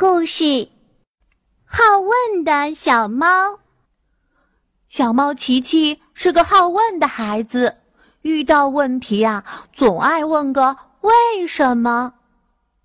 [0.00, 0.70] 故事：
[1.66, 3.58] 好问的小猫。
[4.88, 7.76] 小猫琪琪是个好问的孩子，
[8.22, 9.44] 遇到问题啊，
[9.74, 12.14] 总爱问个为什么。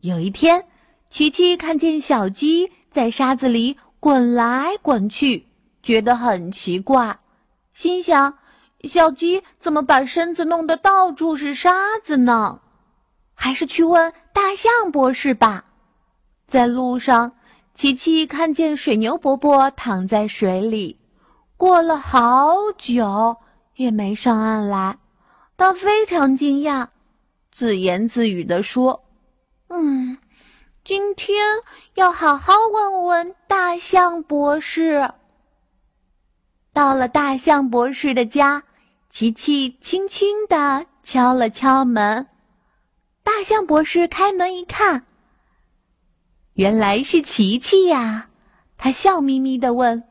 [0.00, 0.66] 有一天，
[1.08, 5.46] 琪琪看见小鸡在沙子里滚来滚去，
[5.84, 7.20] 觉得很奇怪，
[7.72, 8.36] 心想：
[8.82, 12.62] 小鸡怎么把身子弄得到处是沙子呢？
[13.32, 15.66] 还是去问大象博士吧。
[16.46, 17.32] 在路上，
[17.74, 20.98] 琪琪看见水牛伯伯躺在水里。
[21.56, 23.36] 过了好久
[23.74, 24.98] 也没上岸来，
[25.56, 26.88] 他非常惊讶，
[27.50, 29.04] 自言自语地说
[29.68, 30.18] ：“嗯，
[30.84, 31.42] 今天
[31.94, 35.10] 要好好问问大象博士。”
[36.72, 38.62] 到了大象博士的家，
[39.08, 42.26] 琪琪轻轻地敲了敲门。
[43.22, 45.06] 大象博士开门一看，
[46.56, 48.30] 原来是琪琪呀，
[48.78, 50.02] 他笑眯眯地问。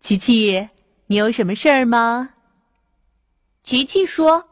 [0.00, 0.68] 琪琪，
[1.06, 2.30] 你有什么事儿吗？
[3.62, 4.48] 琪琪说：“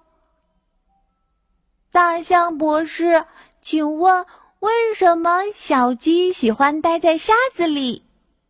[1.90, 3.24] 大象博士，
[3.60, 4.24] 请问
[4.60, 8.04] 为什么小鸡喜欢待在沙子里，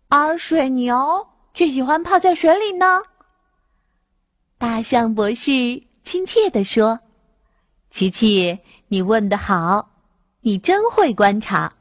[0.09, 3.03] 而水牛却喜欢泡在水里呢？”
[4.59, 7.01] 大象博士亲切地说
[7.89, 9.89] ：“琪琪，你问得好，
[10.43, 11.73] 你真会观察。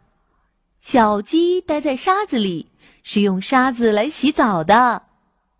[0.87, 2.69] 小鸡待在沙子里
[3.01, 5.01] 是用沙子来洗澡的。”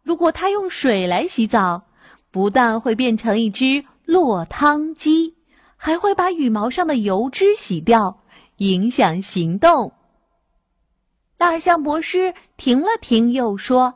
[0.03, 1.87] 如果它用水来洗澡，
[2.29, 5.33] 不但会变成一只落汤鸡，
[5.77, 8.21] 还会把羽毛上的油脂洗掉，
[8.57, 9.93] 影响行动。
[11.37, 13.95] 大象博士停了停，又说：“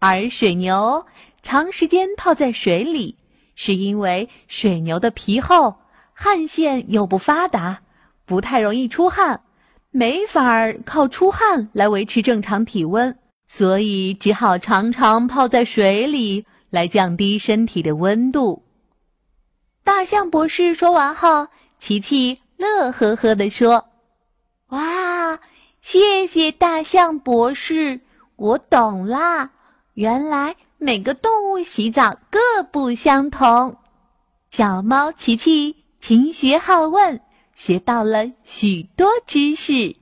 [0.00, 1.04] 而水牛
[1.42, 3.18] 长时间泡在水里，
[3.54, 5.76] 是因为水牛的皮厚，
[6.14, 7.82] 汗腺又不发达，
[8.24, 9.42] 不太容易出汗，
[9.90, 13.16] 没法靠出汗来维持正常体温。”
[13.50, 18.62] 所以只好常常泡在水里来降低身体的温度。
[19.82, 21.48] 大象博士说完后，
[21.78, 23.86] 琪琪乐呵呵地说
[24.68, 25.40] ：“哇，
[25.80, 28.00] 谢谢大象博士，
[28.36, 29.52] 我懂啦！
[29.94, 33.78] 原来每个动物洗澡各不相同。”
[34.52, 37.18] 小猫琪琪勤学好问，
[37.58, 39.96] 学到了许多知识。